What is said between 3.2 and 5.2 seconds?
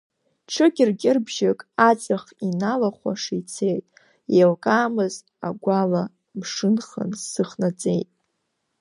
ицеит, еилкаамыз